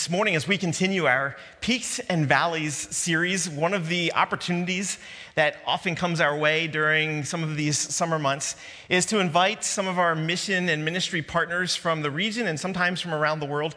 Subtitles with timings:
[0.00, 4.96] this morning, as we continue our Peaks and Valleys series, one of the opportunities
[5.34, 8.56] that often comes our way during some of these summer months
[8.88, 13.02] is to invite some of our mission and ministry partners from the region and sometimes
[13.02, 13.74] from around the world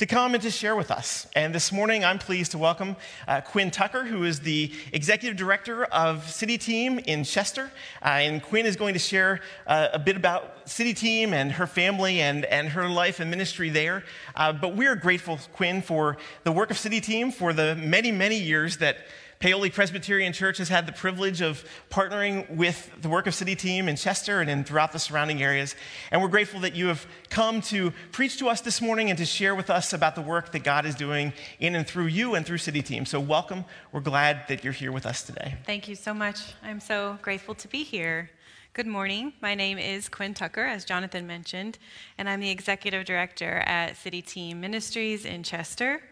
[0.00, 1.26] to come and to share with us.
[1.36, 2.96] And this morning, I'm pleased to welcome
[3.28, 7.70] uh, Quinn Tucker, who is the executive director of City Team in Chester.
[8.00, 11.66] Uh, and Quinn is going to share uh, a bit about City Team and her
[11.66, 14.02] family and, and her life and ministry there.
[14.34, 18.38] Uh, but we're grateful, Quinn, for the work of City Team, for the many, many
[18.38, 18.96] years that
[19.40, 23.88] Paoli Presbyterian Church has had the privilege of partnering with the work of City Team
[23.88, 25.74] in Chester and in throughout the surrounding areas.
[26.10, 29.24] And we're grateful that you have come to preach to us this morning and to
[29.24, 32.44] share with us about the work that God is doing in and through you and
[32.44, 33.06] through City Team.
[33.06, 33.64] So, welcome.
[33.92, 35.54] We're glad that you're here with us today.
[35.64, 36.52] Thank you so much.
[36.62, 38.28] I'm so grateful to be here.
[38.74, 39.32] Good morning.
[39.40, 41.78] My name is Quinn Tucker, as Jonathan mentioned,
[42.18, 46.02] and I'm the executive director at City Team Ministries in Chester.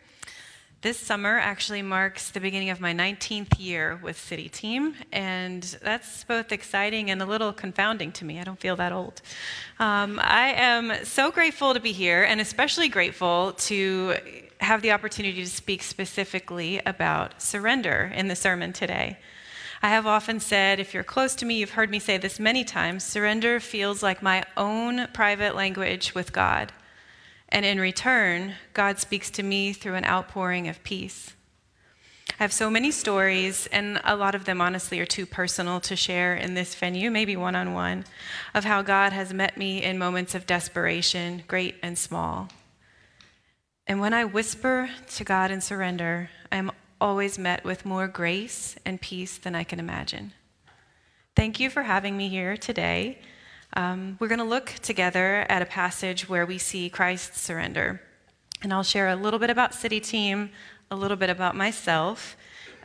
[0.81, 6.23] This summer actually marks the beginning of my 19th year with City Team, and that's
[6.23, 8.39] both exciting and a little confounding to me.
[8.39, 9.21] I don't feel that old.
[9.81, 14.19] Um, I am so grateful to be here, and especially grateful to
[14.61, 19.19] have the opportunity to speak specifically about surrender in the sermon today.
[19.83, 22.63] I have often said, if you're close to me, you've heard me say this many
[22.63, 26.73] times surrender feels like my own private language with God.
[27.49, 31.35] And in return, God speaks to me through an outpouring of peace.
[32.39, 35.97] I have so many stories, and a lot of them honestly are too personal to
[35.97, 38.05] share in this venue, maybe one on one,
[38.55, 42.49] of how God has met me in moments of desperation, great and small.
[43.87, 46.71] And when I whisper to God in surrender, I am
[47.01, 50.33] always met with more grace and peace than I can imagine.
[51.35, 53.19] Thank you for having me here today.
[53.75, 58.01] Um, we're going to look together at a passage where we see Christ's surrender.
[58.63, 60.51] And I'll share a little bit about City Team,
[60.91, 62.37] a little bit about myself.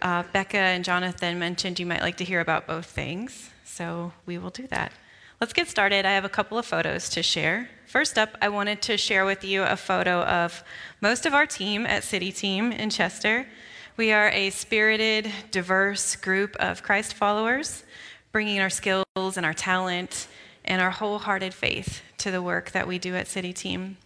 [0.01, 4.37] Uh, Becca and Jonathan mentioned you might like to hear about both things, so we
[4.37, 4.91] will do that.
[5.39, 6.05] Let's get started.
[6.05, 7.69] I have a couple of photos to share.
[7.87, 10.63] First up, I wanted to share with you a photo of
[11.01, 13.47] most of our team at City Team in Chester.
[13.95, 17.83] We are a spirited, diverse group of Christ followers,
[18.31, 20.27] bringing our skills and our talent
[20.65, 23.97] and our wholehearted faith to the work that we do at City Team.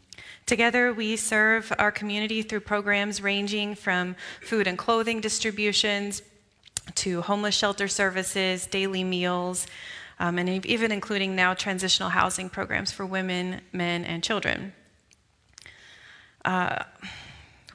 [0.45, 6.21] Together, we serve our community through programs ranging from food and clothing distributions
[6.95, 9.67] to homeless shelter services, daily meals,
[10.19, 14.73] um, and even including now transitional housing programs for women, men, and children.
[16.45, 16.83] Uh,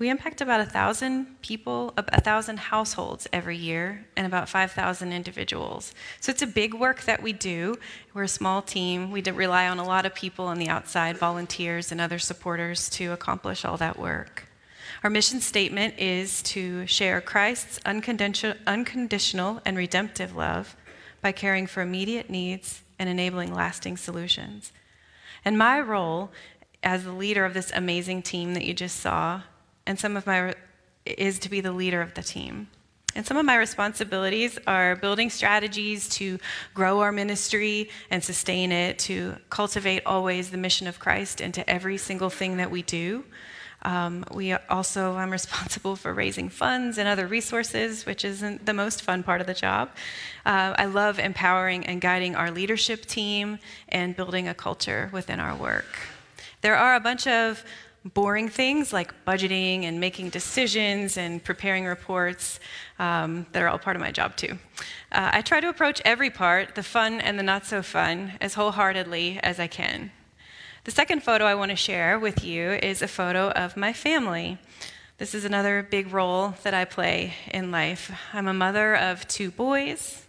[0.02, 5.94] we impact about a thousand people, a thousand households every year, and about 5,000 individuals.
[6.18, 7.76] So it's a big work that we do.
[8.12, 9.12] We're a small team.
[9.12, 13.12] We rely on a lot of people on the outside, volunteers and other supporters, to
[13.12, 14.48] accomplish all that work.
[15.04, 20.74] Our mission statement is to share Christ's unconditional and redemptive love
[21.20, 24.72] by caring for immediate needs and enabling lasting solutions.
[25.44, 26.32] And my role
[26.82, 29.42] as the leader of this amazing team that you just saw
[29.86, 30.54] and some of my
[31.04, 32.68] is to be the leader of the team.
[33.14, 36.38] And some of my responsibilities are building strategies to
[36.72, 41.98] grow our ministry and sustain it, to cultivate always the mission of Christ into every
[41.98, 43.24] single thing that we do.
[43.82, 49.02] Um, we also, I'm responsible for raising funds and other resources, which isn't the most
[49.02, 49.90] fun part of the job.
[50.46, 55.54] Uh, I love empowering and guiding our leadership team and building a culture within our
[55.54, 55.98] work.
[56.62, 57.64] There are a bunch of
[58.04, 62.58] boring things like budgeting and making decisions and preparing reports
[62.98, 64.58] um, that are all part of my job too.
[65.12, 68.54] Uh, I try to approach every part, the fun and the not so fun, as
[68.54, 70.10] wholeheartedly as I can.
[70.84, 74.58] The second photo I want to share with you is a photo of my family.
[75.18, 78.10] This is another big role that I play in life.
[78.32, 80.26] I'm a mother of two boys.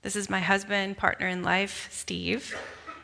[0.00, 2.56] This is my husband, partner in life, Steve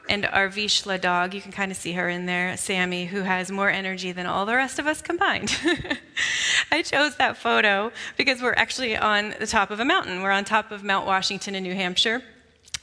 [0.08, 3.50] and our Vizsla dog, you can kind of see her in there, Sammy, who has
[3.50, 5.56] more energy than all the rest of us combined.
[6.72, 10.22] I chose that photo because we're actually on the top of a mountain.
[10.22, 12.22] We're on top of Mount Washington in New Hampshire,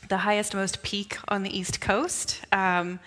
[0.10, 2.42] the highest, most peak on the East Coast.
[2.52, 3.00] Um,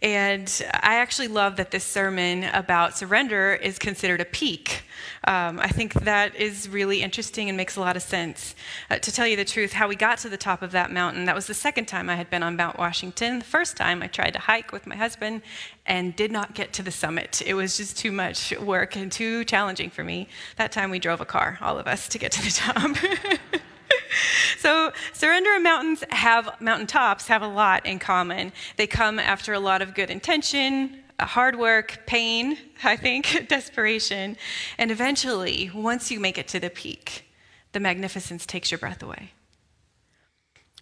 [0.00, 4.82] and I actually love that this sermon about surrender is considered a peak.
[5.24, 8.54] Um, I think that is really interesting and makes a lot of sense.
[8.90, 11.24] Uh, to tell you the truth, how we got to the top of that mountain,
[11.24, 13.40] that was the second time I had been on Mount Washington.
[13.40, 15.42] The first time I tried to hike with my husband
[15.84, 17.42] and did not get to the summit.
[17.44, 20.28] It was just too much work and too challenging for me.
[20.56, 23.60] That time we drove a car, all of us, to get to the top.
[24.58, 28.52] so surrender and mountains have mountaintops have a lot in common.
[28.76, 34.36] They come after a lot of good intention, uh, hard work, pain, I think, desperation,
[34.76, 37.24] and eventually, once you make it to the peak,
[37.72, 39.32] the magnificence takes your breath away.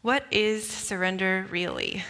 [0.02, 2.04] What is surrender really?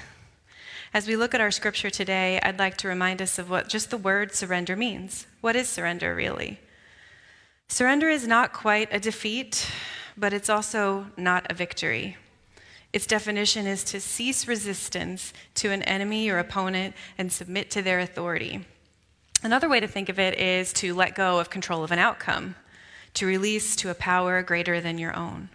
[0.92, 3.90] As we look at our scripture today, I'd like to remind us of what just
[3.90, 5.26] the word surrender means.
[5.40, 6.60] What is surrender really?
[7.68, 9.68] Surrender is not quite a defeat,
[10.16, 12.16] but it's also not a victory.
[12.92, 18.00] Its definition is to cease resistance to an enemy or opponent and submit to their
[18.00, 18.64] authority.
[19.42, 22.54] Another way to think of it is to let go of control of an outcome,
[23.14, 25.50] to release to a power greater than your own.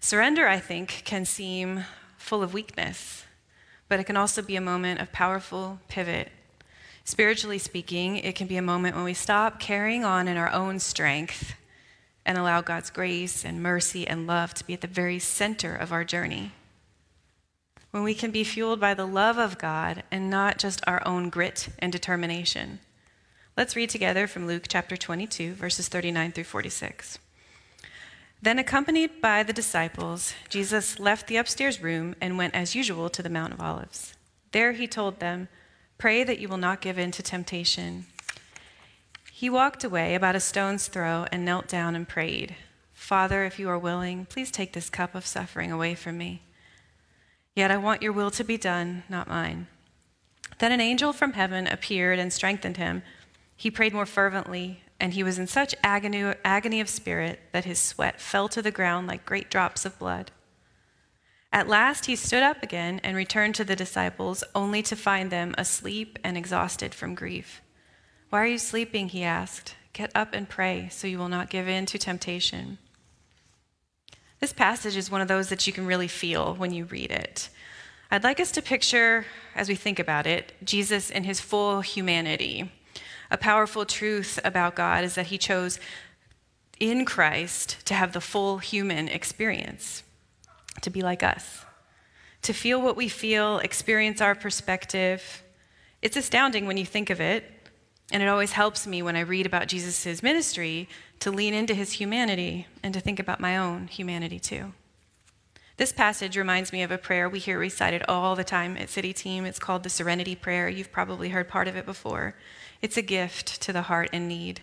[0.00, 1.84] Surrender, I think, can seem
[2.18, 3.24] full of weakness,
[3.88, 6.30] but it can also be a moment of powerful pivot.
[7.04, 10.78] Spiritually speaking, it can be a moment when we stop carrying on in our own
[10.78, 11.54] strength
[12.26, 15.92] and allow God's grace and mercy and love to be at the very center of
[15.92, 16.52] our journey.
[17.90, 21.30] When we can be fueled by the love of God and not just our own
[21.30, 22.80] grit and determination.
[23.56, 27.18] Let's read together from Luke chapter 22, verses 39 through 46.
[28.42, 33.22] Then, accompanied by the disciples, Jesus left the upstairs room and went as usual to
[33.22, 34.14] the Mount of Olives.
[34.52, 35.48] There he told them,
[35.98, 38.06] Pray that you will not give in to temptation.
[39.36, 42.54] He walked away about a stone's throw and knelt down and prayed,
[42.92, 46.42] Father, if you are willing, please take this cup of suffering away from me.
[47.56, 49.66] Yet I want your will to be done, not mine.
[50.60, 53.02] Then an angel from heaven appeared and strengthened him.
[53.56, 57.80] He prayed more fervently, and he was in such agony, agony of spirit that his
[57.80, 60.30] sweat fell to the ground like great drops of blood.
[61.52, 65.56] At last he stood up again and returned to the disciples, only to find them
[65.58, 67.62] asleep and exhausted from grief.
[68.34, 69.10] Why are you sleeping?
[69.10, 69.76] He asked.
[69.92, 72.78] Get up and pray so you will not give in to temptation.
[74.40, 77.48] This passage is one of those that you can really feel when you read it.
[78.10, 82.72] I'd like us to picture, as we think about it, Jesus in his full humanity.
[83.30, 85.78] A powerful truth about God is that he chose
[86.80, 90.02] in Christ to have the full human experience,
[90.80, 91.64] to be like us,
[92.42, 95.44] to feel what we feel, experience our perspective.
[96.02, 97.53] It's astounding when you think of it,
[98.12, 100.88] and it always helps me when I read about Jesus' ministry
[101.20, 104.72] to lean into his humanity and to think about my own humanity too.
[105.76, 109.12] This passage reminds me of a prayer we hear recited all the time at City
[109.12, 109.44] Team.
[109.44, 110.68] It's called the Serenity Prayer.
[110.68, 112.36] You've probably heard part of it before.
[112.80, 114.60] It's a gift to the heart in need.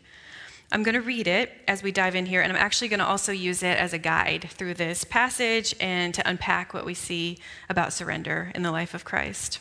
[0.71, 3.05] I'm going to read it as we dive in here, and I'm actually going to
[3.05, 7.39] also use it as a guide through this passage and to unpack what we see
[7.67, 9.59] about surrender in the life of Christ.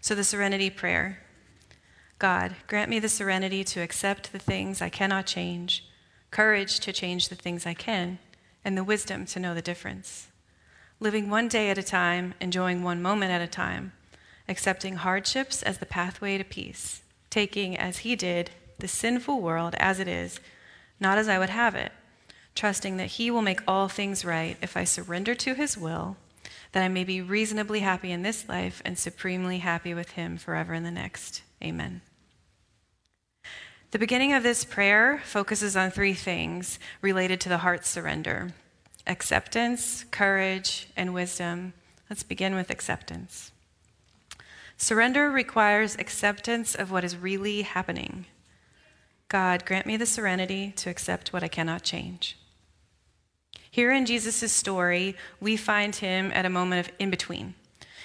[0.00, 1.18] So, the Serenity Prayer.
[2.20, 5.86] God, grant me the serenity to accept the things I cannot change,
[6.30, 8.18] courage to change the things I can,
[8.62, 10.28] and the wisdom to know the difference.
[11.00, 13.92] Living one day at a time, enjoying one moment at a time,
[14.50, 17.00] accepting hardships as the pathway to peace,
[17.30, 20.40] taking, as He did, the sinful world as it is,
[21.00, 21.90] not as I would have it,
[22.54, 26.18] trusting that He will make all things right if I surrender to His will,
[26.72, 30.74] that I may be reasonably happy in this life and supremely happy with Him forever
[30.74, 31.40] in the next.
[31.64, 32.02] Amen.
[33.90, 38.52] The beginning of this prayer focuses on three things related to the heart's surrender
[39.06, 41.72] acceptance, courage, and wisdom.
[42.08, 43.50] Let's begin with acceptance.
[44.76, 48.26] Surrender requires acceptance of what is really happening.
[49.26, 52.38] God, grant me the serenity to accept what I cannot change.
[53.68, 57.54] Here in Jesus' story, we find him at a moment of in between.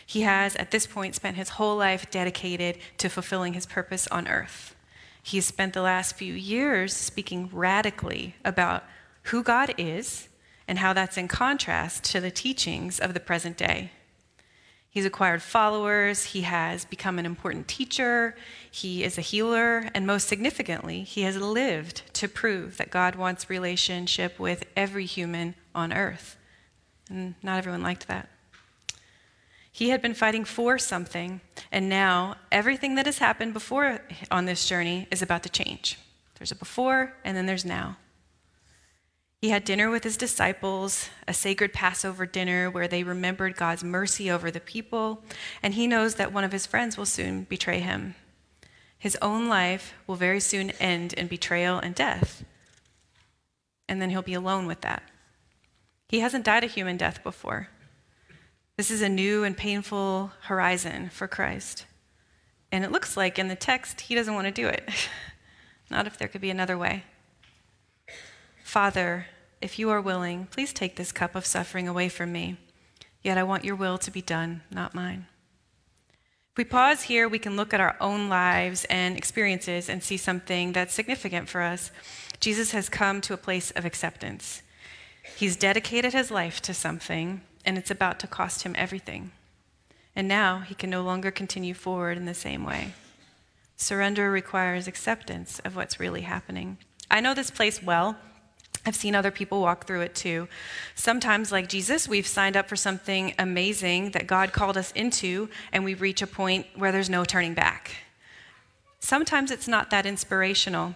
[0.03, 4.27] He has, at this point, spent his whole life dedicated to fulfilling his purpose on
[4.27, 4.74] earth.
[5.25, 8.83] He's spent the last few years speaking radically about
[9.23, 10.29] who God is
[10.67, 13.89] and how that's in contrast to the teachings of the present day.
[14.87, 18.35] He's acquired followers, he has become an important teacher,
[18.69, 23.49] he is a healer, and most significantly, he has lived to prove that God wants
[23.49, 26.37] relationship with every human on earth.
[27.09, 28.29] And not everyone liked that.
[29.75, 33.99] He had been fighting for something, and now everything that has happened before
[34.31, 35.99] on this journey is about to change.
[36.35, 37.97] There's a before, and then there's now.
[39.41, 44.31] He had dinner with his disciples, a sacred Passover dinner where they remembered God's mercy
[44.31, 45.25] over the people,
[45.61, 48.15] and he knows that one of his friends will soon betray him.
[48.97, 52.45] His own life will very soon end in betrayal and death,
[53.89, 55.03] and then he'll be alone with that.
[56.07, 57.67] He hasn't died a human death before.
[58.77, 61.85] This is a new and painful horizon for Christ.
[62.73, 64.89] And it looks like in the text, he doesn't want to do it.
[65.89, 67.05] Not if there could be another way.
[68.63, 69.27] Father,
[69.61, 72.57] if you are willing, please take this cup of suffering away from me.
[73.23, 75.27] Yet I want your will to be done, not mine.
[76.51, 80.17] If we pause here, we can look at our own lives and experiences and see
[80.17, 81.91] something that's significant for us.
[82.41, 84.61] Jesus has come to a place of acceptance.
[85.37, 89.31] He's dedicated his life to something, and it's about to cost him everything.
[90.15, 92.93] And now he can no longer continue forward in the same way.
[93.75, 96.77] Surrender requires acceptance of what's really happening.
[97.11, 98.15] I know this place well.
[98.85, 100.47] I've seen other people walk through it too.
[100.93, 105.83] Sometimes, like Jesus, we've signed up for something amazing that God called us into, and
[105.83, 107.95] we reach a point where there's no turning back.
[108.99, 110.95] Sometimes it's not that inspirational.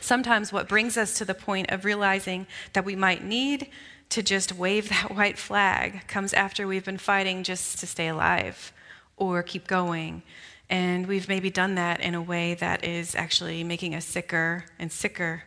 [0.00, 3.68] Sometimes what brings us to the point of realizing that we might need
[4.10, 8.72] to just wave that white flag comes after we've been fighting just to stay alive
[9.16, 10.22] or keep going.
[10.68, 14.92] And we've maybe done that in a way that is actually making us sicker and
[14.92, 15.44] sicker,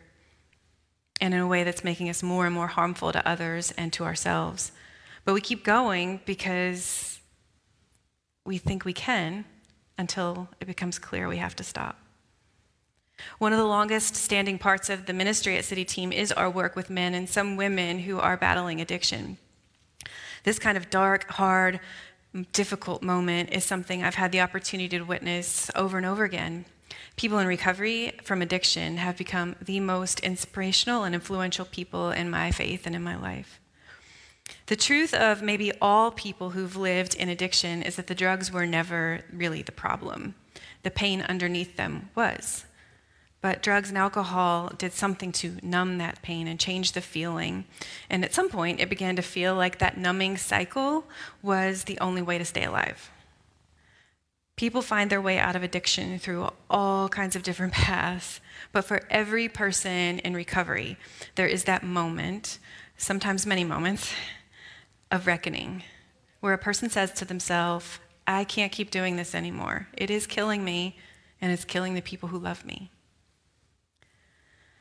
[1.21, 4.03] and in a way that's making us more and more harmful to others and to
[4.03, 4.73] ourselves.
[5.23, 7.21] But we keep going because
[8.45, 9.45] we think we can
[9.97, 12.02] until it becomes clear we have to stop.
[13.37, 16.75] One of the longest standing parts of the ministry at City Team is our work
[16.75, 19.37] with men and some women who are battling addiction.
[20.43, 21.79] This kind of dark, hard,
[22.51, 26.65] difficult moment is something I've had the opportunity to witness over and over again.
[27.15, 32.51] People in recovery from addiction have become the most inspirational and influential people in my
[32.51, 33.59] faith and in my life.
[34.65, 38.65] The truth of maybe all people who've lived in addiction is that the drugs were
[38.65, 40.35] never really the problem.
[40.81, 42.65] The pain underneath them was.
[43.43, 47.65] But drugs and alcohol did something to numb that pain and change the feeling.
[48.09, 51.03] And at some point, it began to feel like that numbing cycle
[51.41, 53.11] was the only way to stay alive.
[54.55, 58.39] People find their way out of addiction through all kinds of different paths.
[58.71, 60.95] But for every person in recovery,
[61.35, 62.59] there is that moment,
[62.95, 64.13] sometimes many moments,
[65.11, 65.83] of reckoning,
[66.39, 69.89] where a person says to themselves, I can't keep doing this anymore.
[69.97, 70.97] It is killing me,
[71.41, 72.89] and it's killing the people who love me.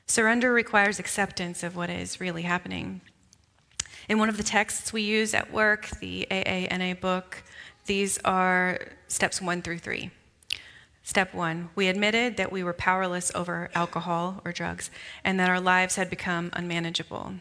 [0.07, 3.01] Surrender requires acceptance of what is really happening.
[4.09, 7.43] In one of the texts we use at work, the AANA book,
[7.87, 8.79] these are
[9.09, 10.11] steps one through three.
[11.03, 14.91] Step one, we admitted that we were powerless over alcohol or drugs
[15.25, 17.35] and that our lives had become unmanageable.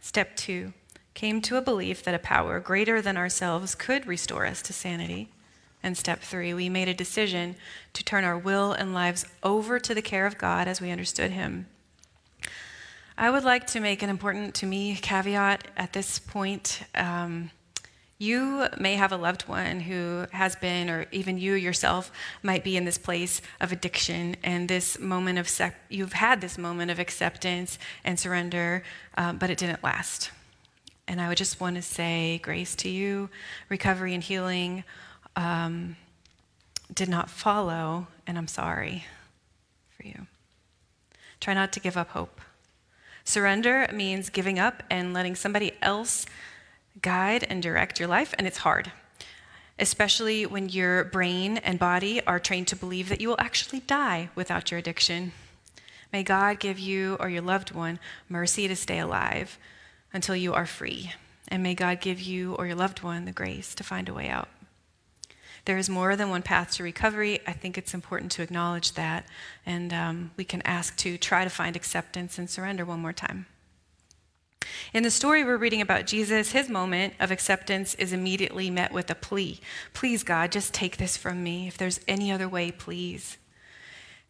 [0.00, 0.72] Step two,
[1.14, 5.28] came to a belief that a power greater than ourselves could restore us to sanity.
[5.82, 7.56] And step three, we made a decision
[7.94, 11.32] to turn our will and lives over to the care of God as we understood
[11.32, 11.66] Him
[13.20, 16.82] I would like to make an important to me caveat at this point.
[16.94, 17.50] Um,
[18.16, 22.12] you may have a loved one who has been, or even you yourself
[22.44, 26.56] might be in this place of addiction, and this moment of sec- you've had this
[26.56, 28.84] moment of acceptance and surrender,
[29.16, 30.30] um, but it didn't last.
[31.08, 33.30] And I would just want to say grace to you.
[33.68, 34.84] Recovery and healing
[35.34, 35.96] um,
[36.94, 39.06] did not follow, and I'm sorry
[39.96, 40.28] for you.
[41.40, 42.40] Try not to give up hope.
[43.28, 46.24] Surrender means giving up and letting somebody else
[47.02, 48.90] guide and direct your life, and it's hard,
[49.78, 54.30] especially when your brain and body are trained to believe that you will actually die
[54.34, 55.32] without your addiction.
[56.10, 57.98] May God give you or your loved one
[58.30, 59.58] mercy to stay alive
[60.10, 61.12] until you are free.
[61.48, 64.30] And may God give you or your loved one the grace to find a way
[64.30, 64.48] out.
[65.68, 67.40] There is more than one path to recovery.
[67.46, 69.26] I think it's important to acknowledge that.
[69.66, 73.44] And um, we can ask to try to find acceptance and surrender one more time.
[74.94, 79.10] In the story we're reading about Jesus, his moment of acceptance is immediately met with
[79.10, 79.60] a plea
[79.92, 81.68] Please, God, just take this from me.
[81.68, 83.36] If there's any other way, please.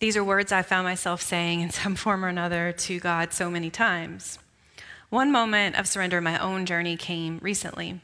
[0.01, 3.49] These are words I found myself saying in some form or another to God so
[3.49, 4.41] many times.
[5.09, 8.01] One moment of surrender in my own journey came recently.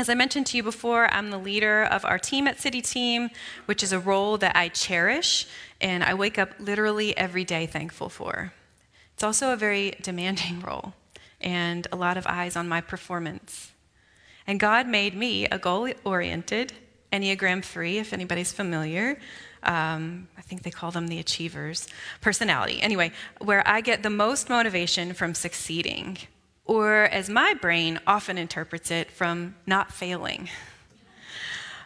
[0.00, 3.28] As I mentioned to you before, I'm the leader of our team at City Team,
[3.66, 5.46] which is a role that I cherish
[5.78, 8.54] and I wake up literally every day thankful for.
[9.12, 10.94] It's also a very demanding role
[11.38, 13.72] and a lot of eyes on my performance.
[14.46, 16.72] And God made me a goal oriented,
[17.12, 19.18] Enneagram 3, if anybody's familiar.
[19.62, 21.88] Um, I think they call them the achievers
[22.22, 22.80] personality.
[22.80, 26.16] Anyway, where I get the most motivation from succeeding
[26.64, 30.48] or as my brain often interprets it, from not failing.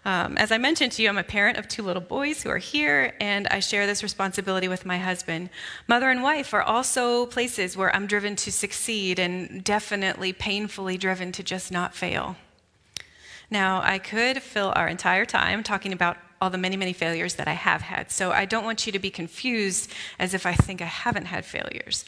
[0.06, 2.58] Um, as I mentioned to you, I'm a parent of two little boys who are
[2.58, 5.48] here, and I share this responsibility with my husband.
[5.88, 11.32] Mother and wife are also places where I'm driven to succeed and definitely painfully driven
[11.32, 12.36] to just not fail.
[13.50, 17.48] Now, I could fill our entire time talking about all the many, many failures that
[17.48, 20.82] I have had, so I don't want you to be confused as if I think
[20.82, 22.04] I haven't had failures.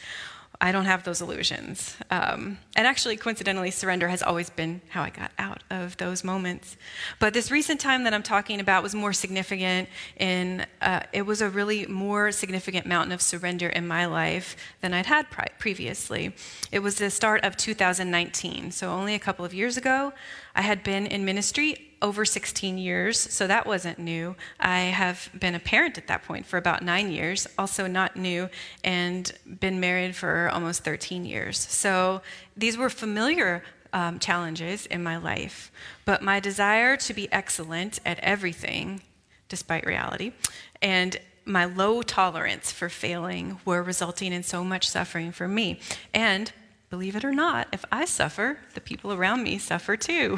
[0.59, 1.95] I don't have those illusions.
[2.09, 6.77] Um, and actually, coincidentally, surrender has always been how I got out of those moments.
[7.19, 9.87] But this recent time that I'm talking about was more significant,
[10.17, 14.95] in uh, it was a really more significant mountain of surrender in my life than
[14.95, 15.27] I'd had
[15.59, 16.33] previously.
[16.71, 20.11] It was the start of 2019, so only a couple of years ago.
[20.55, 24.35] I had been in ministry over 16 years, so that wasn't new.
[24.59, 28.49] I have been a parent at that point for about nine years, also not new,
[28.83, 31.59] and been married for almost 13 years.
[31.59, 32.21] So
[32.55, 33.63] these were familiar
[33.93, 35.71] um, challenges in my life,
[36.05, 39.01] but my desire to be excellent at everything,
[39.49, 40.33] despite reality,
[40.81, 45.79] and my low tolerance for failing were resulting in so much suffering for me.
[46.13, 46.51] And
[46.89, 50.37] believe it or not, if I suffer, the people around me suffer too.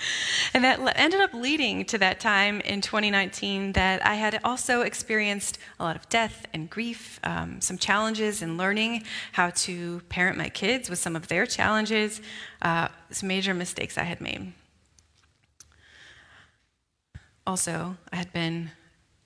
[0.54, 5.58] and that ended up leading to that time in 2019 that I had also experienced
[5.78, 10.48] a lot of death and grief, um, some challenges in learning how to parent my
[10.48, 12.20] kids with some of their challenges,
[12.62, 14.52] uh, some major mistakes I had made.
[17.46, 18.72] Also, I had been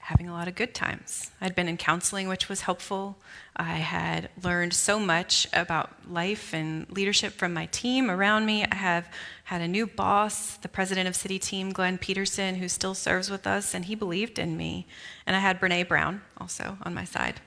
[0.08, 1.30] having a lot of good times.
[1.38, 3.18] I'd been in counseling, which was helpful.
[3.54, 8.64] I had learned so much about life and leadership from my team around me.
[8.64, 9.06] I have
[9.44, 13.46] had a new boss, the president of City Team, Glenn Peterson, who still serves with
[13.46, 14.86] us, and he believed in me.
[15.26, 17.42] And I had Brene Brown also on my side.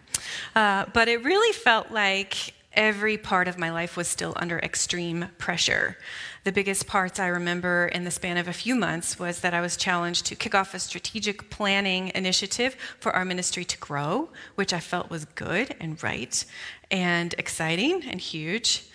[0.56, 5.28] Uh, but it really felt like every part of my life was still under extreme
[5.38, 5.98] pressure.
[6.44, 9.62] The biggest parts I remember in the span of a few months was that I
[9.62, 14.74] was challenged to kick off a strategic planning initiative for our ministry to grow, which
[14.74, 16.44] I felt was good and right
[16.90, 18.88] and exciting and huge.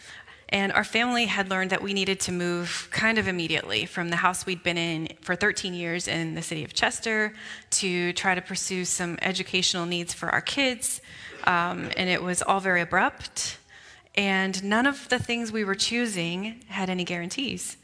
[0.48, 4.16] And our family had learned that we needed to move kind of immediately from the
[4.16, 7.32] house we'd been in for 13 years in the city of Chester
[7.70, 11.00] to try to pursue some educational needs for our kids.
[11.44, 13.58] Um, and it was all very abrupt.
[14.16, 17.76] And none of the things we were choosing had any guarantees.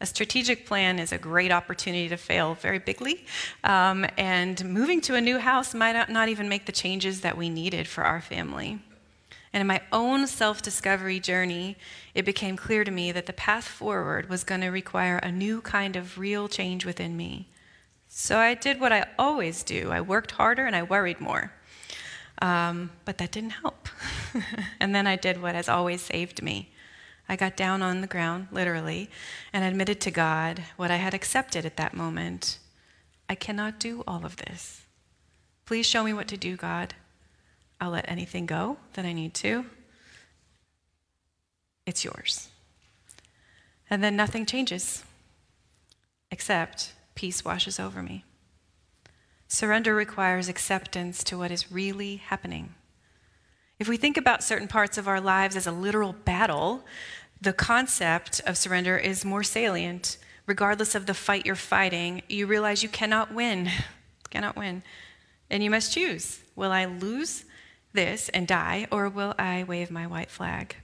[0.00, 3.24] A strategic plan is a great opportunity to fail very bigly.
[3.64, 7.48] Um, and moving to a new house might not even make the changes that we
[7.48, 8.78] needed for our family.
[9.52, 11.76] And in my own self discovery journey,
[12.14, 15.62] it became clear to me that the path forward was going to require a new
[15.62, 17.48] kind of real change within me.
[18.06, 21.52] So I did what I always do I worked harder and I worried more.
[22.42, 23.88] Um, but that didn't help.
[24.80, 26.70] and then I did what has always saved me.
[27.28, 29.10] I got down on the ground, literally,
[29.52, 32.58] and admitted to God what I had accepted at that moment.
[33.28, 34.82] I cannot do all of this.
[35.64, 36.94] Please show me what to do, God.
[37.80, 39.66] I'll let anything go that I need to.
[41.84, 42.48] It's yours.
[43.90, 45.04] And then nothing changes,
[46.30, 48.24] except peace washes over me.
[49.48, 52.74] Surrender requires acceptance to what is really happening.
[53.78, 56.84] If we think about certain parts of our lives as a literal battle,
[57.40, 60.16] the concept of surrender is more salient.
[60.46, 63.70] Regardless of the fight you're fighting, you realize you cannot win.
[64.30, 64.82] cannot win.
[65.50, 67.44] And you must choose will I lose
[67.92, 70.76] this and die, or will I wave my white flag?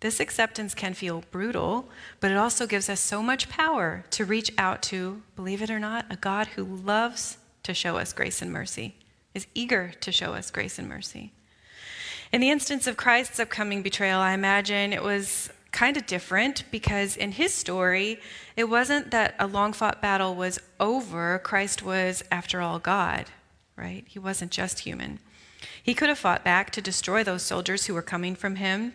[0.00, 1.88] This acceptance can feel brutal,
[2.20, 5.78] but it also gives us so much power to reach out to, believe it or
[5.78, 8.96] not, a God who loves to show us grace and mercy,
[9.34, 11.32] is eager to show us grace and mercy.
[12.32, 17.16] In the instance of Christ's upcoming betrayal, I imagine it was kind of different because
[17.16, 18.20] in his story,
[18.56, 21.40] it wasn't that a long fought battle was over.
[21.42, 23.26] Christ was, after all, God,
[23.76, 24.04] right?
[24.06, 25.18] He wasn't just human.
[25.82, 28.94] He could have fought back to destroy those soldiers who were coming from him,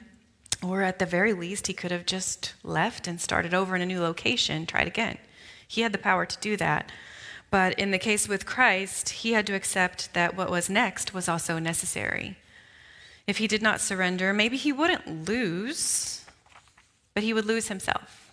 [0.63, 3.85] or at the very least, he could have just left and started over in a
[3.85, 5.17] new location, tried again.
[5.67, 6.91] He had the power to do that.
[7.49, 11.29] But in the case with Christ, he had to accept that what was next was
[11.29, 12.37] also necessary.
[13.25, 16.25] If he did not surrender, maybe he wouldn't lose,
[17.13, 18.31] but he would lose himself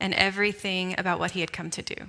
[0.00, 2.08] and everything about what he had come to do.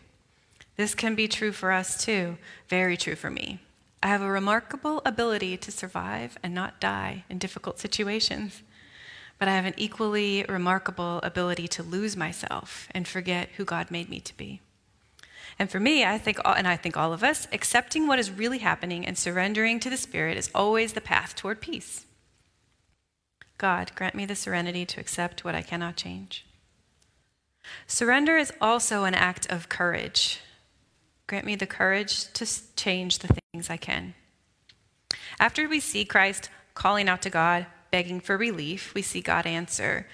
[0.77, 3.59] This can be true for us too, very true for me.
[4.01, 8.63] I have a remarkable ability to survive and not die in difficult situations,
[9.37, 14.09] but I have an equally remarkable ability to lose myself and forget who God made
[14.09, 14.61] me to be.
[15.59, 18.59] And for me, I think, and I think all of us, accepting what is really
[18.59, 22.05] happening and surrendering to the Spirit is always the path toward peace.
[23.57, 26.45] God, grant me the serenity to accept what I cannot change.
[27.87, 30.39] Surrender is also an act of courage.
[31.27, 34.13] Grant me the courage to change the things I can.
[35.41, 40.07] After we see Christ calling out to God, begging for relief, we see God answer.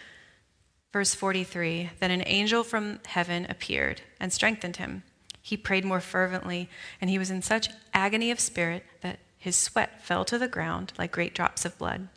[0.92, 5.04] Verse 43 Then an angel from heaven appeared and strengthened him.
[5.46, 10.04] He prayed more fervently, and he was in such agony of spirit that his sweat
[10.04, 12.08] fell to the ground like great drops of blood.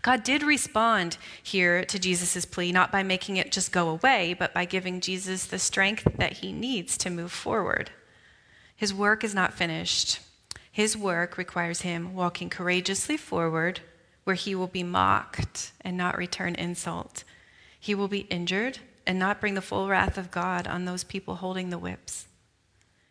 [0.00, 4.54] God did respond here to Jesus' plea, not by making it just go away, but
[4.54, 7.90] by giving Jesus the strength that he needs to move forward.
[8.74, 10.20] His work is not finished.
[10.70, 13.80] His work requires him walking courageously forward,
[14.24, 17.24] where he will be mocked and not return insult.
[17.78, 21.36] He will be injured and not bring the full wrath of God on those people
[21.36, 22.26] holding the whips.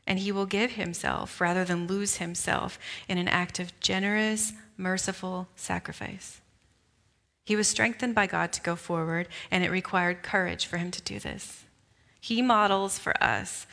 [0.08, 5.48] And he will give himself rather than lose himself in an act of generous, merciful
[5.56, 6.42] sacrifice.
[7.44, 11.02] He was strengthened by God to go forward, and it required courage for him to
[11.02, 11.64] do this.
[12.20, 13.66] He models for us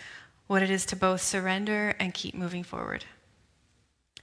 [0.47, 3.05] what it is to both surrender and keep moving forward.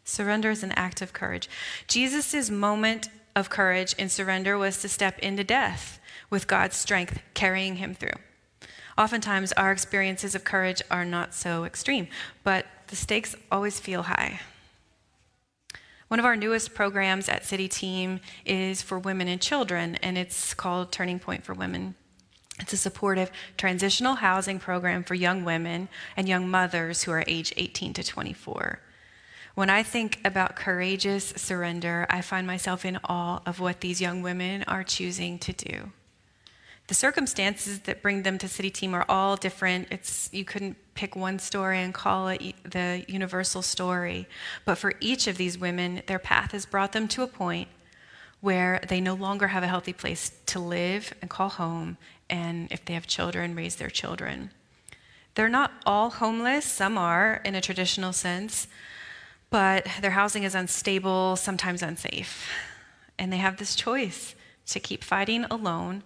[0.04, 1.50] Surrender is an act of courage.
[1.88, 6.00] Jesus' moment of courage in surrender was to step into death
[6.30, 8.20] with God's strength carrying him through.
[8.98, 12.08] Oftentimes, our experiences of courage are not so extreme,
[12.44, 14.40] but the stakes always feel high.
[16.08, 20.54] One of our newest programs at City Team is for women and children, and it's
[20.54, 21.96] called Turning Point for Women.
[22.60, 27.54] It's a supportive transitional housing program for young women and young mothers who are age
[27.58, 28.80] 18 to 24.
[29.56, 34.22] When I think about courageous surrender, I find myself in awe of what these young
[34.22, 35.92] women are choosing to do.
[36.88, 39.88] The circumstances that bring them to City Team are all different.
[39.90, 44.28] It's, you couldn't pick one story and call it the universal story.
[44.66, 47.70] But for each of these women, their path has brought them to a point
[48.40, 51.98] where they no longer have a healthy place to live and call home,
[52.30, 54.52] and if they have children, raise their children.
[55.34, 58.68] They're not all homeless, some are in a traditional sense,
[59.50, 62.48] but their housing is unstable, sometimes unsafe.
[63.18, 64.36] And they have this choice
[64.68, 66.04] to keep fighting alone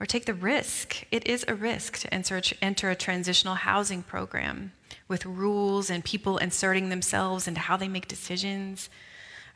[0.00, 1.04] or take the risk.
[1.10, 4.72] It is a risk to enter, enter a transitional housing program
[5.08, 8.88] with rules and people inserting themselves into how they make decisions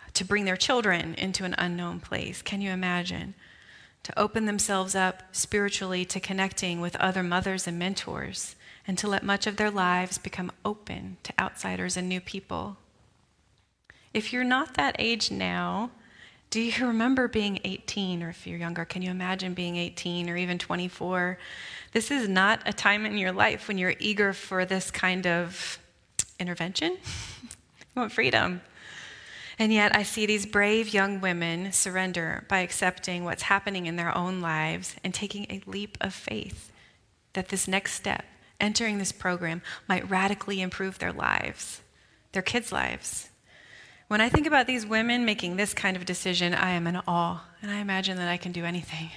[0.00, 2.42] uh, to bring their children into an unknown place.
[2.42, 3.34] Can you imagine?
[4.04, 8.54] To open themselves up spiritually to connecting with other mothers and mentors,
[8.86, 12.78] and to let much of their lives become open to outsiders and new people.
[14.14, 15.90] If you're not that age now,
[16.50, 20.36] do you remember being 18, or if you're younger, can you imagine being 18 or
[20.36, 21.38] even 24?
[21.92, 25.78] This is not a time in your life when you're eager for this kind of
[26.40, 26.92] intervention.
[27.42, 27.48] you
[27.94, 28.62] want freedom.
[29.58, 34.16] And yet, I see these brave young women surrender by accepting what's happening in their
[34.16, 36.72] own lives and taking a leap of faith
[37.32, 38.24] that this next step,
[38.60, 41.82] entering this program, might radically improve their lives,
[42.32, 43.27] their kids' lives,
[44.08, 47.44] when I think about these women making this kind of decision, I am in awe,
[47.60, 49.10] and I imagine that I can do anything.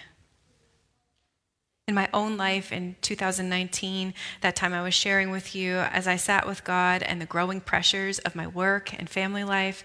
[1.88, 6.18] In my own life in 2019, that time I was sharing with you, as I
[6.18, 9.84] sat with God and the growing pressures of my work and family life,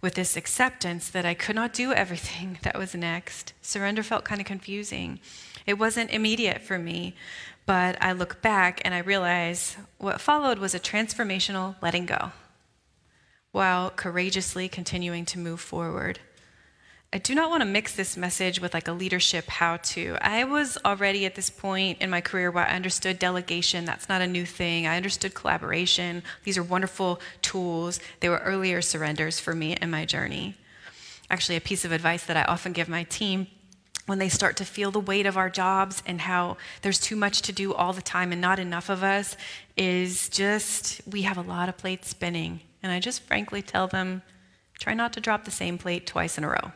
[0.00, 4.40] with this acceptance that I could not do everything that was next, surrender felt kind
[4.40, 5.20] of confusing.
[5.64, 7.14] It wasn't immediate for me,
[7.66, 12.32] but I look back and I realize what followed was a transformational letting go
[13.52, 16.20] while courageously continuing to move forward.
[17.12, 20.16] I do not want to mix this message with like a leadership how to.
[20.20, 23.84] I was already at this point in my career where I understood delegation.
[23.84, 24.86] That's not a new thing.
[24.86, 26.22] I understood collaboration.
[26.44, 27.98] These are wonderful tools.
[28.20, 30.54] They were earlier surrenders for me in my journey.
[31.28, 33.48] Actually, a piece of advice that I often give my team
[34.06, 37.42] when they start to feel the weight of our jobs and how there's too much
[37.42, 39.36] to do all the time and not enough of us
[39.76, 44.22] is just we have a lot of plates spinning and I just frankly tell them
[44.78, 46.72] try not to drop the same plate twice in a row.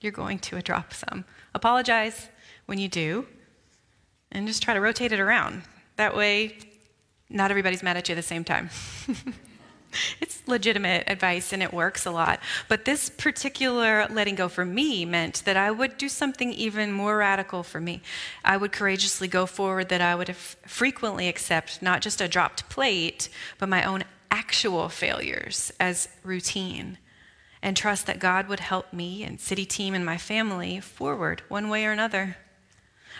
[0.00, 1.24] You're going to drop some.
[1.54, 2.28] Apologize
[2.66, 3.26] when you do,
[4.30, 5.62] and just try to rotate it around.
[5.96, 6.58] That way,
[7.30, 8.70] not everybody's mad at you at the same time.
[10.20, 12.40] it's legitimate advice and it works a lot.
[12.68, 17.18] But this particular letting go for me meant that I would do something even more
[17.18, 18.02] radical for me.
[18.44, 23.28] I would courageously go forward, that I would frequently accept not just a dropped plate,
[23.58, 26.98] but my own actual failures as routine
[27.62, 31.68] and trust that God would help me and city team and my family forward one
[31.68, 32.36] way or another.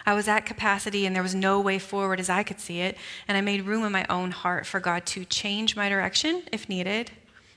[0.07, 2.99] I was at capacity and there was no way forward as I could see it,
[3.27, 6.69] and I made room in my own heart for God to change my direction if
[6.69, 7.11] needed.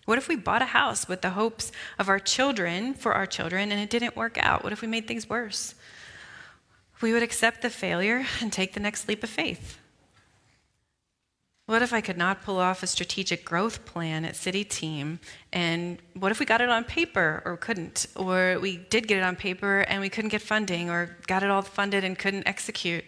[0.06, 3.72] What if we bought a house with the hopes of our children for our children
[3.74, 4.64] and it didn't work out?
[4.64, 5.76] What if we made things worse?
[7.02, 9.78] We would accept the failure and take the next leap of faith.
[11.68, 15.20] What if I could not pull off a strategic growth plan at City Team?
[15.52, 18.08] And what if we got it on paper or couldn't?
[18.16, 21.50] Or we did get it on paper and we couldn't get funding or got it
[21.50, 23.04] all funded and couldn't execute?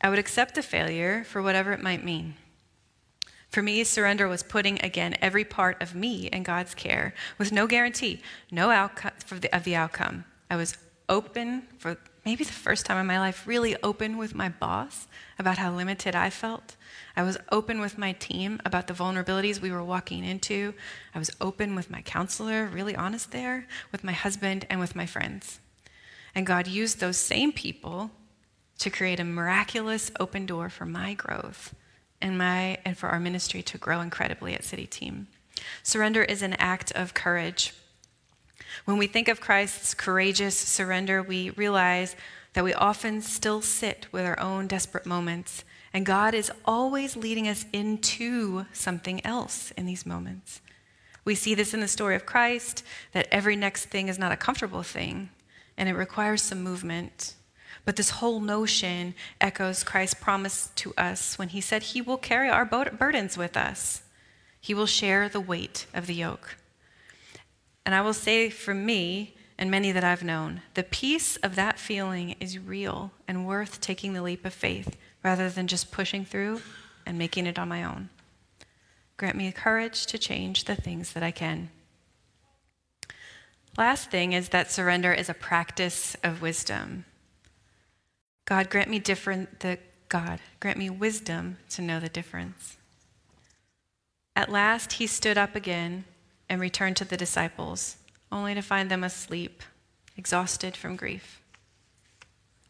[0.00, 2.36] I would accept the failure for whatever it might mean.
[3.50, 7.66] For me, surrender was putting again every part of me in God's care with no
[7.66, 10.24] guarantee, no outcome, the, of the outcome.
[10.50, 14.48] I was open for maybe the first time in my life, really open with my
[14.48, 15.06] boss
[15.38, 16.76] about how limited I felt.
[17.18, 20.72] I was open with my team about the vulnerabilities we were walking into.
[21.12, 25.04] I was open with my counselor, really honest there, with my husband, and with my
[25.04, 25.58] friends.
[26.32, 28.12] And God used those same people
[28.78, 31.74] to create a miraculous open door for my growth
[32.22, 35.26] and, my, and for our ministry to grow incredibly at City Team.
[35.82, 37.74] Surrender is an act of courage.
[38.84, 42.14] When we think of Christ's courageous surrender, we realize
[42.52, 47.48] that we often still sit with our own desperate moments, and God is always leading
[47.48, 50.60] us into something else in these moments.
[51.24, 54.36] We see this in the story of Christ that every next thing is not a
[54.36, 55.30] comfortable thing,
[55.76, 57.34] and it requires some movement.
[57.84, 62.48] But this whole notion echoes Christ's promise to us when he said he will carry
[62.48, 64.02] our burdens with us.
[64.60, 66.56] He will share the weight of the yoke.
[67.86, 71.78] And I will say for me and many that I've known, the peace of that
[71.78, 76.60] feeling is real and worth taking the leap of faith rather than just pushing through
[77.06, 78.08] and making it on my own.
[79.16, 81.70] Grant me courage to change the things that I can.
[83.76, 87.04] Last thing is that surrender is a practice of wisdom.
[88.44, 89.78] God, grant me different the
[90.08, 92.76] God, grant me wisdom to know the difference.
[94.34, 96.04] At last he stood up again
[96.48, 97.96] and returned to the disciples,
[98.32, 99.62] only to find them asleep,
[100.16, 101.40] exhausted from grief.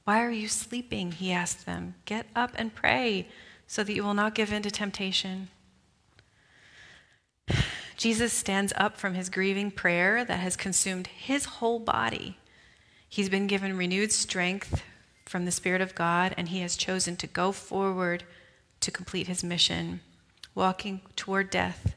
[0.09, 1.13] Why are you sleeping?
[1.13, 1.95] He asked them.
[2.07, 3.29] Get up and pray
[3.67, 5.51] so that you will not give in to temptation.
[7.99, 12.39] Jesus stands up from his grieving prayer that has consumed his whole body.
[13.07, 14.83] He's been given renewed strength
[15.27, 18.25] from the Spirit of God, and he has chosen to go forward
[18.81, 20.01] to complete his mission
[20.55, 21.95] walking toward death,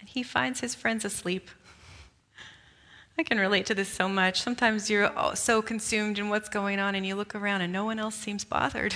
[0.00, 1.50] and he finds his friends asleep.
[3.18, 4.40] I can relate to this so much.
[4.40, 7.98] Sometimes you're so consumed in what's going on, and you look around and no one
[7.98, 8.94] else seems bothered.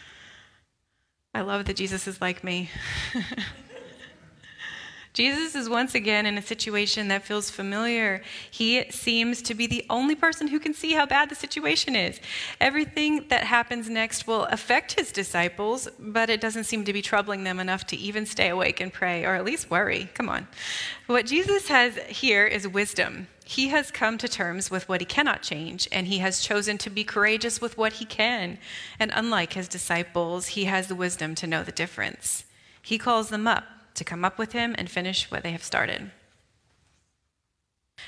[1.34, 2.70] I love that Jesus is like me.
[5.12, 8.22] Jesus is once again in a situation that feels familiar.
[8.48, 12.20] He seems to be the only person who can see how bad the situation is.
[12.60, 17.42] Everything that happens next will affect his disciples, but it doesn't seem to be troubling
[17.42, 20.08] them enough to even stay awake and pray, or at least worry.
[20.14, 20.46] Come on.
[21.08, 23.26] What Jesus has here is wisdom.
[23.44, 26.90] He has come to terms with what he cannot change, and he has chosen to
[26.90, 28.58] be courageous with what he can.
[29.00, 32.44] And unlike his disciples, he has the wisdom to know the difference.
[32.80, 33.64] He calls them up
[34.00, 36.10] to come up with him and finish what they have started.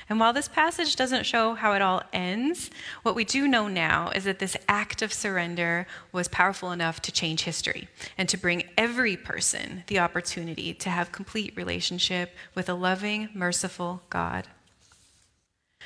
[0.09, 2.71] And while this passage doesn't show how it all ends,
[3.03, 7.11] what we do know now is that this act of surrender was powerful enough to
[7.11, 12.73] change history and to bring every person the opportunity to have complete relationship with a
[12.73, 14.47] loving, merciful God.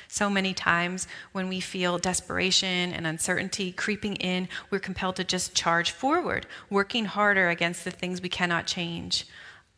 [0.08, 5.54] So many times when we feel desperation and uncertainty creeping in, we're compelled to just
[5.54, 9.26] charge forward, working harder against the things we cannot change,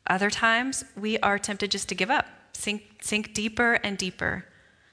[0.06, 4.46] other times, we are tempted just to give up, sink, sink deeper and deeper.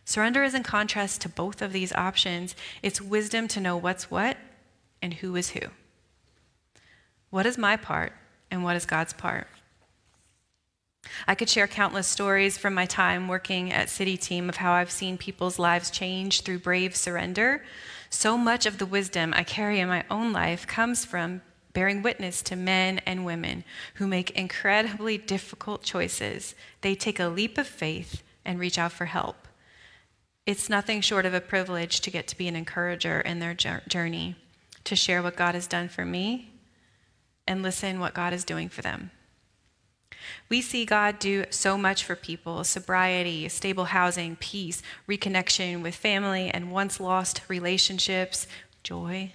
[0.06, 2.56] Surrender is in contrast to both of these options.
[2.82, 4.38] It's wisdom to know what's what
[5.02, 5.62] and who is who.
[7.30, 8.14] What is my part
[8.50, 9.48] and what is God's part?
[11.28, 14.92] I could share countless stories from my time working at City Team of how I've
[14.92, 17.64] seen people's lives change through brave surrender.
[18.10, 21.42] So much of the wisdom I carry in my own life comes from
[21.78, 23.64] bearing witness to men and women
[23.98, 26.56] who make incredibly difficult choices.
[26.82, 29.48] They take a leap of faith and reach out for help.
[30.48, 34.36] It's nothing short of a privilege to get to be an encourager in their journey,
[34.86, 36.50] to share what God has done for me
[37.48, 39.12] and listen what God is doing for them.
[40.50, 46.50] We see God do so much for people sobriety, stable housing, peace, reconnection with family
[46.50, 48.48] and once lost relationships,
[48.82, 49.34] joy,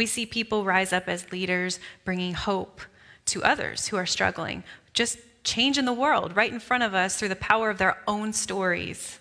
[0.00, 2.80] we see people rise up as leaders, bringing hope
[3.26, 7.28] to others who are struggling, just changing the world right in front of us through
[7.28, 9.18] the power of their own stories.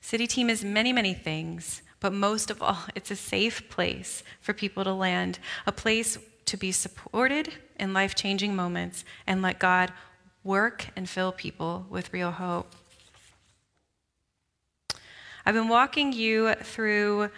[0.00, 4.54] City Team is many, many things, but most of all, it's a safe place for
[4.54, 9.92] people to land, a place to be supported in life changing moments and let God
[10.42, 12.74] work and fill people with real hope.
[15.44, 17.28] I've been walking you through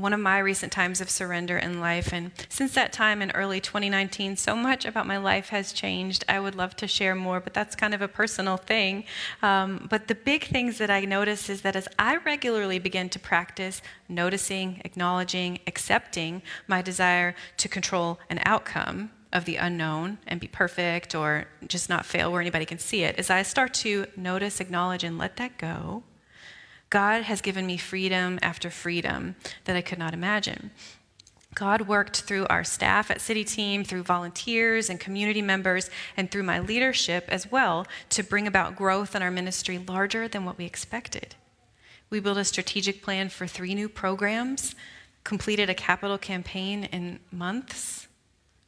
[0.00, 2.12] one of my recent times of surrender in life.
[2.12, 6.24] And since that time in early 2019, so much about my life has changed.
[6.28, 9.04] I would love to share more, but that's kind of a personal thing.
[9.42, 13.18] Um, but the big things that I notice is that as I regularly begin to
[13.18, 20.48] practice noticing, acknowledging, accepting my desire to control an outcome, of the unknown and be
[20.48, 24.60] perfect or just not fail where anybody can see it, as I start to notice,
[24.60, 26.02] acknowledge, and let that go,
[26.90, 30.70] God has given me freedom after freedom that I could not imagine.
[31.54, 36.44] God worked through our staff at City Team, through volunteers and community members, and through
[36.44, 40.64] my leadership as well to bring about growth in our ministry larger than what we
[40.64, 41.34] expected.
[42.10, 44.74] We built a strategic plan for three new programs,
[45.24, 48.08] completed a capital campaign in months,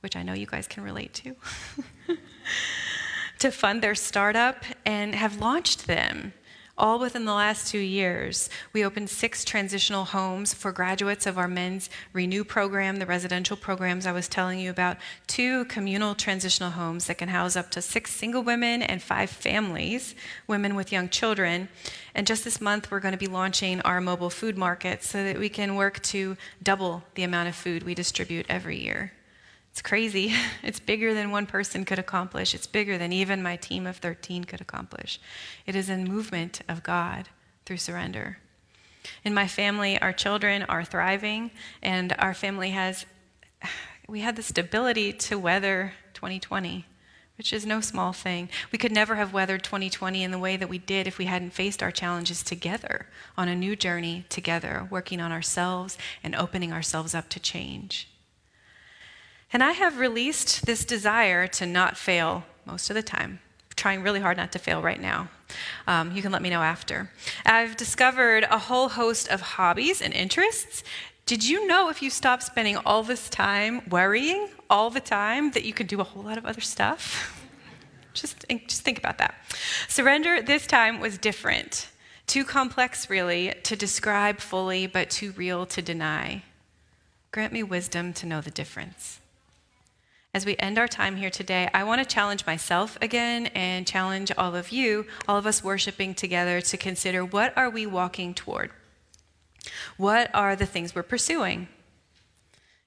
[0.00, 1.36] which I know you guys can relate to,
[3.38, 6.32] to fund their startup, and have launched them
[6.80, 8.48] all within the last two years.
[8.72, 14.06] We opened six transitional homes for graduates of our men's Renew program, the residential programs
[14.06, 18.12] I was telling you about, two communal transitional homes that can house up to six
[18.12, 20.14] single women and five families,
[20.46, 21.68] women with young children.
[22.14, 25.38] And just this month, we're going to be launching our mobile food market so that
[25.38, 29.12] we can work to double the amount of food we distribute every year.
[29.70, 30.34] It's crazy.
[30.62, 32.54] It's bigger than one person could accomplish.
[32.54, 35.18] It's bigger than even my team of 13 could accomplish.
[35.66, 37.30] It is a movement of God
[37.64, 38.38] through surrender.
[39.24, 41.50] In my family, our children are thriving,
[41.82, 43.06] and our family has,
[44.08, 46.84] we had the stability to weather 2020,
[47.38, 48.50] which is no small thing.
[48.70, 51.54] We could never have weathered 2020 in the way that we did if we hadn't
[51.54, 53.06] faced our challenges together
[53.36, 58.08] on a new journey together, working on ourselves and opening ourselves up to change.
[59.52, 63.40] And I have released this desire to not fail most of the time.
[63.42, 65.28] I'm trying really hard not to fail right now.
[65.88, 67.10] Um, you can let me know after.
[67.44, 70.84] I've discovered a whole host of hobbies and interests.
[71.26, 75.64] Did you know if you stop spending all this time worrying all the time that
[75.64, 77.36] you could do a whole lot of other stuff?
[78.14, 79.34] just, just think about that.
[79.88, 81.88] Surrender this time was different.
[82.28, 86.44] Too complex, really, to describe fully, but too real to deny.
[87.32, 89.20] Grant me wisdom to know the difference
[90.32, 94.30] as we end our time here today, I want to challenge myself again and challenge
[94.38, 98.70] all of you, all of us worshiping together, to consider what are we walking toward?
[99.96, 101.68] What are the things we're pursuing?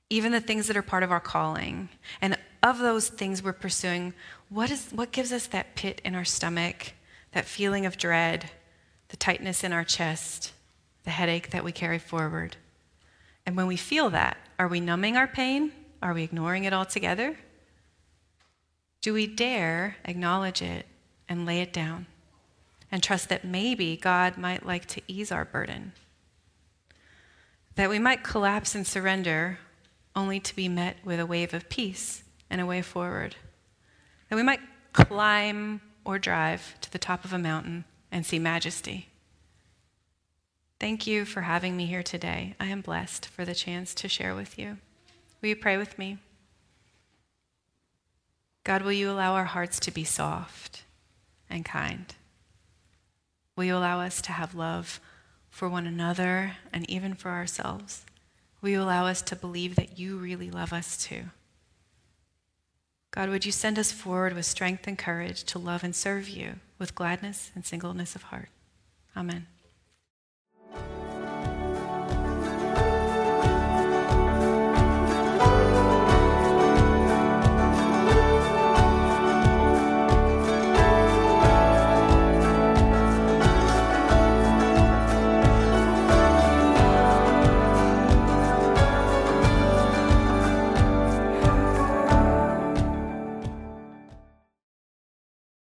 [0.09, 1.89] Even the things that are part of our calling.
[2.21, 4.13] And of those things we're pursuing,
[4.47, 6.93] what, is, what gives us that pit in our stomach,
[7.33, 8.51] that feeling of dread,
[9.09, 10.53] the tightness in our chest,
[11.03, 12.55] the headache that we carry forward?
[13.45, 15.73] And when we feel that, are we numbing our pain?
[16.03, 17.37] Are we ignoring it altogether?
[18.99, 20.85] Do we dare acknowledge it
[21.29, 22.07] and lay it down
[22.91, 25.93] and trust that maybe God might like to ease our burden?
[27.75, 29.59] That we might collapse and surrender
[30.13, 33.37] only to be met with a wave of peace and a way forward?
[34.27, 34.59] That we might
[34.91, 39.07] climb or drive to the top of a mountain and see majesty?
[40.81, 42.55] Thank you for having me here today.
[42.59, 44.79] I am blessed for the chance to share with you.
[45.43, 46.19] Will you pray with me?
[48.63, 50.85] God, will you allow our hearts to be soft
[51.49, 52.15] and kind?
[53.57, 55.01] Will you allow us to have love
[55.49, 58.05] for one another and even for ourselves?
[58.61, 61.23] Will you allow us to believe that you really love us too?
[63.11, 66.53] God, would you send us forward with strength and courage to love and serve you
[66.79, 68.47] with gladness and singleness of heart?
[69.15, 69.47] Amen.